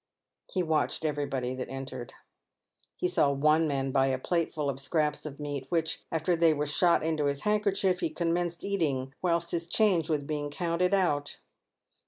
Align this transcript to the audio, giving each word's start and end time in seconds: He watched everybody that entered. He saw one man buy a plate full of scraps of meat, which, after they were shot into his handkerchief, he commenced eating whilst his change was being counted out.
He 0.51 0.63
watched 0.63 1.05
everybody 1.05 1.53
that 1.53 1.69
entered. 1.69 2.13
He 2.97 3.07
saw 3.07 3.29
one 3.31 3.67
man 3.67 3.91
buy 3.91 4.07
a 4.07 4.17
plate 4.17 4.51
full 4.51 4.67
of 4.67 4.79
scraps 4.79 5.27
of 5.27 5.39
meat, 5.39 5.67
which, 5.69 6.05
after 6.11 6.35
they 6.35 6.55
were 6.55 6.65
shot 6.65 7.03
into 7.05 7.25
his 7.25 7.41
handkerchief, 7.41 7.99
he 7.99 8.09
commenced 8.09 8.63
eating 8.63 9.13
whilst 9.21 9.51
his 9.51 9.67
change 9.67 10.09
was 10.09 10.23
being 10.23 10.49
counted 10.49 10.95
out. 10.95 11.37